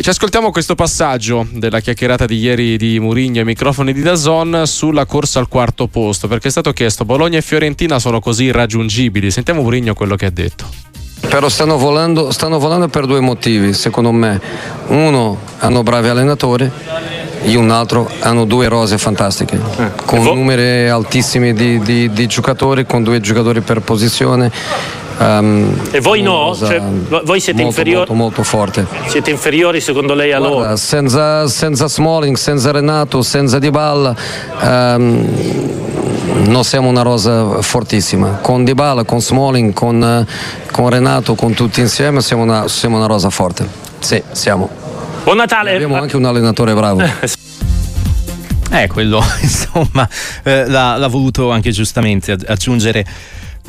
[0.00, 4.62] E ci ascoltiamo questo passaggio della chiacchierata di ieri di Murigno ai microfoni di Dazon
[4.64, 9.30] sulla corsa al quarto posto, perché è stato chiesto Bologna e Fiorentina sono così irraggiungibili.
[9.30, 10.64] Sentiamo Murigno quello che ha detto.
[11.28, 14.40] Però stanno volando, stanno volando per due motivi, secondo me.
[14.86, 16.70] Uno, hanno bravi allenatori
[17.42, 19.90] e un altro hanno due rose fantastiche, eh.
[20.06, 24.50] con numeri altissimi di, di, di giocatori, con due giocatori per posizione
[25.20, 26.56] Um, e voi no?
[26.56, 26.80] Cioè,
[27.24, 27.98] voi siete inferiori?
[27.98, 28.86] Molto, molto forte.
[29.06, 30.76] Siete inferiori secondo lei a Guarda, loro?
[30.76, 34.16] Senza, senza Smalling, senza Renato, senza Dybala.
[34.62, 35.28] Um,
[36.46, 38.38] noi siamo una rosa fortissima.
[38.40, 40.26] Con Dybala, con Smalling, con,
[40.72, 43.68] con Renato, con tutti insieme siamo una, siamo una rosa forte.
[43.98, 44.70] Sì, siamo.
[45.24, 45.74] Buon Natale!
[45.74, 47.02] Abbiamo anche un allenatore bravo.
[48.72, 50.08] Eh, quello insomma
[50.44, 53.04] eh, l'ha, l'ha voluto anche giustamente aggiungere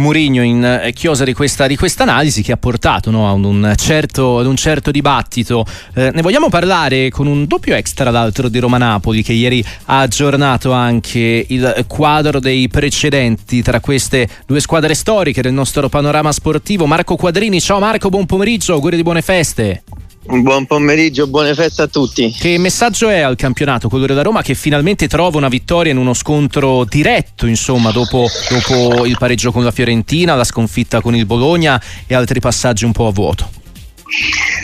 [0.00, 4.38] Murigno in eh, chiosa di questa, di analisi che ha portato no, ad, un certo,
[4.38, 5.64] ad, un certo, dibattito.
[5.94, 9.64] Eh, ne vogliamo parlare con un doppio ex, tra l'altro, di Roma Napoli, che ieri
[9.86, 16.32] ha aggiornato anche il quadro dei precedenti tra queste due squadre storiche del nostro panorama
[16.32, 16.86] sportivo.
[16.86, 19.82] Marco Quadrini, ciao Marco, buon pomeriggio, auguri di buone feste.
[20.22, 22.30] Buon pomeriggio, buone feste a tutti.
[22.30, 26.12] Che messaggio è al campionato quello da Roma che finalmente trova una vittoria in uno
[26.12, 31.82] scontro diretto, insomma, dopo, dopo il pareggio con la Fiorentina, la sconfitta con il Bologna
[32.06, 33.50] e altri passaggi un po' a vuoto?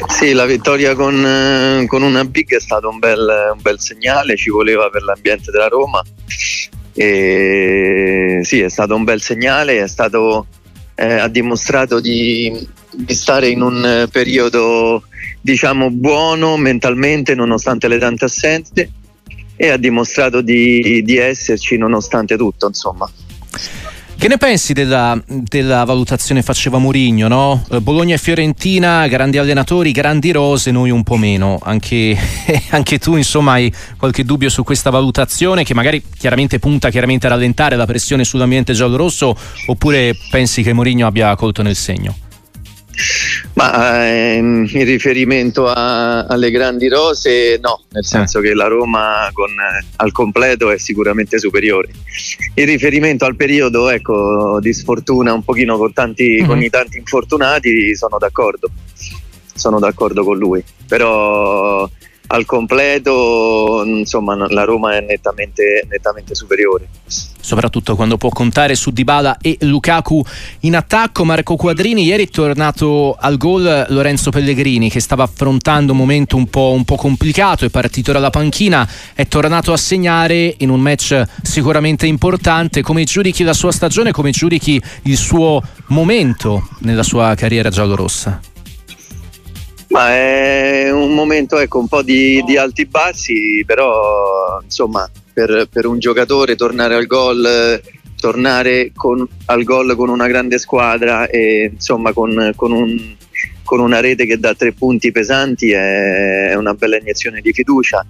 [0.09, 4.37] Sì, la vittoria con, eh, con una big è stato un bel, un bel, segnale,
[4.37, 6.03] ci voleva per l'ambiente della Roma.
[6.93, 10.47] E sì, è stato un bel segnale, è stato,
[10.95, 15.05] eh, ha dimostrato di, di, stare in un periodo
[15.47, 18.91] diciamo buono mentalmente nonostante le tante assenze
[19.55, 23.09] e ha dimostrato di, di esserci nonostante tutto insomma.
[24.19, 27.29] Che ne pensi della, della valutazione faceva Mourinho?
[27.29, 27.65] No?
[27.71, 31.61] Eh, Bologna e Fiorentina, grandi allenatori, grandi rose, noi un po' meno.
[31.63, 32.17] Anche,
[32.71, 37.31] anche, tu, insomma, hai qualche dubbio su questa valutazione che magari chiaramente punta chiaramente a
[37.31, 39.37] rallentare la pressione sull'ambiente giallorosso
[39.67, 42.26] oppure pensi che Mourinho abbia colto nel segno?
[43.55, 48.07] Ma ehm, in riferimento a, alle grandi rose, no, nel eh.
[48.07, 51.89] senso che la Roma con, eh, al completo è sicuramente superiore.
[52.55, 56.47] In riferimento al periodo ecco, di sfortuna, un pochino con, tanti, mm-hmm.
[56.47, 58.71] con i tanti infortunati, sono d'accordo.
[59.55, 60.63] Sono d'accordo con lui.
[60.87, 61.89] Però
[62.29, 66.89] al completo insomma la Roma è nettamente, nettamente, superiore.
[67.07, 70.23] Soprattutto quando può contare su Dybala e Lukaku
[70.61, 71.25] in attacco.
[71.25, 76.49] Marco Quadrini ieri è tornato al gol Lorenzo Pellegrini che stava affrontando un momento un
[76.49, 81.23] po', un po' complicato è partito dalla panchina è tornato a segnare in un match
[81.43, 82.83] sicuramente importante.
[82.83, 88.41] Come giudichi la sua stagione come giudichi il suo momento nella sua carriera giallorossa
[89.97, 95.69] ma è un momento ecco, un po' di, di alti e bassi, però insomma per,
[95.73, 97.81] per, un giocatore tornare al gol,
[98.21, 103.17] tornare con, al gol con una grande squadra e insomma con, con, un,
[103.65, 108.05] con una rete che dà tre punti pesanti è, è una bella iniezione di fiducia,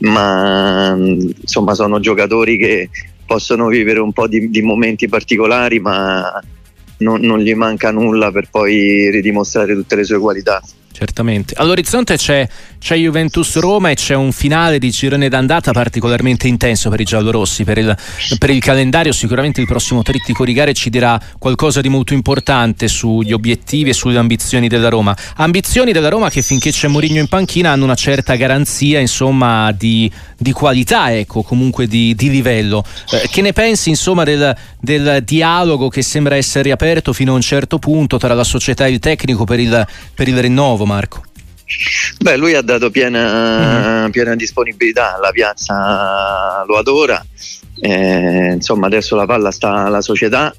[0.00, 2.90] ma insomma sono giocatori che
[3.24, 6.38] possono vivere un po' di, di momenti particolari, ma
[6.98, 10.60] non, non gli manca nulla per poi ridimostrare tutte le sue qualità
[10.92, 11.54] certamente.
[11.56, 12.46] All'orizzonte c'è,
[12.78, 17.64] c'è Juventus Roma e c'è un finale di girone d'andata particolarmente intenso per i giallorossi.
[17.64, 17.96] Per il,
[18.38, 22.88] per il calendario, sicuramente il prossimo trittico di gare ci dirà qualcosa di molto importante
[22.88, 25.16] sugli obiettivi e sulle ambizioni della Roma.
[25.36, 30.10] Ambizioni della Roma che finché c'è Mourinho in panchina hanno una certa garanzia, insomma, di,
[30.36, 32.84] di qualità, ecco, comunque di, di livello.
[33.10, 37.40] Eh, che ne pensi, insomma, del, del, dialogo che sembra essere riaperto fino a un
[37.40, 40.81] certo punto tra la società e il tecnico per il, per il rinnovo?
[40.84, 41.22] Marco?
[42.18, 44.10] Beh, lui ha dato piena, uh-huh.
[44.10, 47.24] piena disponibilità, la piazza lo adora,
[47.80, 50.54] eh, insomma adesso la palla sta alla società,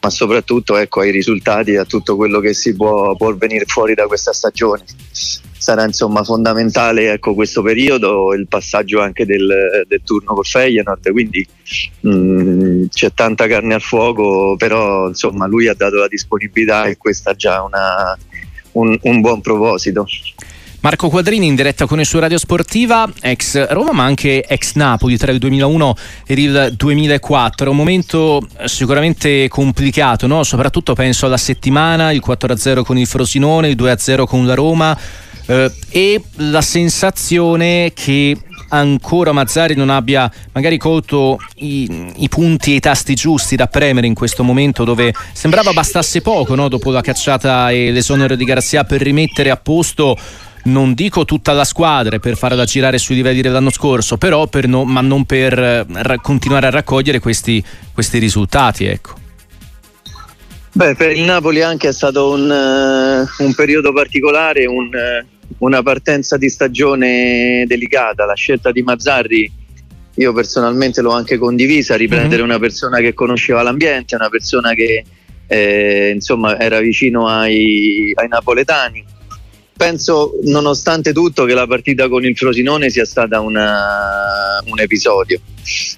[0.00, 4.06] ma soprattutto ecco, ai risultati, a tutto quello che si può, può venire fuori da
[4.06, 4.84] questa stagione.
[5.10, 11.46] Sarà insomma fondamentale ecco, questo periodo, il passaggio anche del, del turno col Feyenoord, quindi
[12.00, 16.96] mh, mm, c'è tanta carne al fuoco, però insomma lui ha dato la disponibilità e
[16.96, 18.16] questa è già una,
[18.72, 20.06] un, un buon proposito.
[20.80, 25.16] Marco Quadrini in diretta con il suo Radio Sportiva, ex Roma ma anche ex Napoli
[25.16, 25.94] tra il 2001
[26.24, 30.44] e il 2004, un momento sicuramente complicato, no?
[30.44, 34.96] soprattutto penso alla settimana, il 4-0 con il Frosinone, il 2-0 con la Roma
[35.46, 38.36] eh, e la sensazione che
[38.68, 44.06] ancora Mazzari non abbia magari colto i, i, punti e i tasti giusti da premere
[44.06, 46.68] in questo momento dove sembrava bastasse poco no?
[46.68, 50.16] dopo la cacciata e l'esonero di Garzia per rimettere a posto
[50.64, 54.84] non dico tutta la squadra per farla girare sui livelli dell'anno scorso, però per no,
[54.84, 55.86] ma non per eh,
[56.20, 57.62] continuare a raccogliere questi,
[57.92, 58.84] questi risultati.
[58.84, 59.14] Ecco.
[60.72, 65.82] Beh, per il Napoli anche è stato un, uh, un periodo particolare, un, uh, una
[65.82, 68.24] partenza di stagione delicata.
[68.24, 69.52] La scelta di Mazzarri,
[70.14, 72.50] io personalmente l'ho anche condivisa, riprendere mm-hmm.
[72.50, 75.04] una persona che conosceva l'ambiente, una persona che
[75.46, 79.16] eh, insomma era vicino ai, ai napoletani
[79.78, 85.40] penso nonostante tutto che la partita con il Frosinone sia stata una, un episodio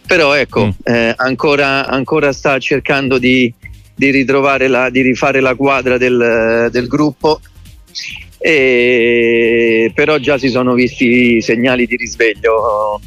[0.07, 0.71] però ecco mm.
[0.85, 3.53] eh, ancora, ancora, sta cercando di,
[3.95, 7.41] di, ritrovare la, di rifare la quadra del, del gruppo
[8.39, 13.01] e, però già si sono visti segnali di risveglio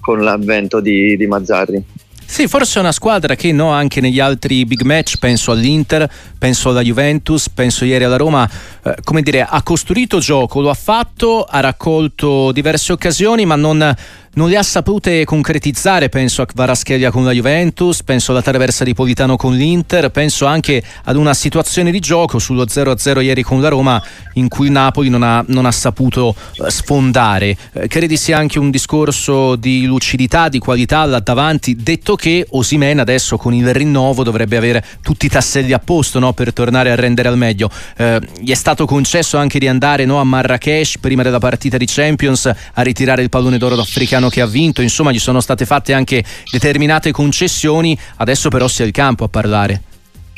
[0.00, 1.84] con l'avvento di, di Mazzarri.
[2.30, 6.08] Sì, forse è una squadra che no, anche negli altri big match, penso all'Inter,
[6.38, 8.48] penso alla Juventus, penso ieri alla Roma,
[8.82, 13.94] eh, come dire, ha costruito gioco, lo ha fatto, ha raccolto diverse occasioni, ma non
[14.32, 18.94] non le ha sapute concretizzare, penso a Varaschelia con la Juventus, penso alla traversa di
[18.94, 23.68] Politano con l'Inter, penso anche ad una situazione di gioco sullo 0-0 ieri con la
[23.68, 24.00] Roma
[24.34, 27.56] in cui il Napoli non ha, non ha saputo eh, sfondare.
[27.72, 33.00] Eh, credi sia anche un discorso di lucidità, di qualità là davanti, detto che Osimen
[33.00, 36.94] adesso con il rinnovo dovrebbe avere tutti i tasselli a posto no, per tornare a
[36.94, 37.68] rendere al meglio.
[37.96, 41.86] Eh, gli è stato concesso anche di andare no, a Marrakesh prima della partita di
[41.86, 45.92] Champions a ritirare il pallone d'oro africano che ha vinto, insomma gli sono state fatte
[45.92, 49.82] anche determinate concessioni, adesso però sia il campo a parlare.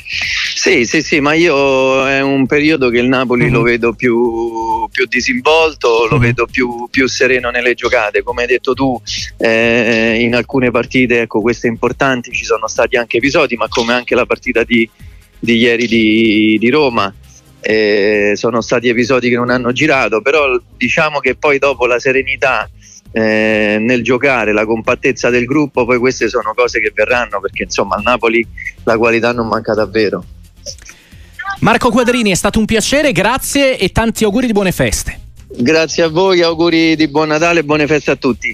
[0.05, 3.53] Sì, sì, sì, ma io è un periodo che il Napoli mm-hmm.
[3.53, 6.21] lo vedo più, più disinvolto, lo mm-hmm.
[6.21, 8.21] vedo più, più, sereno nelle giocate.
[8.21, 9.01] Come hai detto tu,
[9.37, 14.13] eh, in alcune partite, ecco, queste importanti, ci sono stati anche episodi, ma come anche
[14.13, 14.87] la partita di,
[15.39, 17.13] di ieri di, di Roma.
[17.65, 22.69] Eh, sono stati episodi che non hanno girato, però diciamo che poi dopo la serenità
[23.13, 27.95] eh, nel giocare, la compattezza del gruppo, poi queste sono cose che verranno perché insomma
[27.95, 28.45] al Napoli
[28.83, 30.25] la qualità non manca davvero.
[31.59, 35.19] Marco Quadrini è stato un piacere, grazie e tanti auguri di buone feste.
[35.55, 38.51] Grazie a voi, auguri di buon Natale e buone feste a tutti.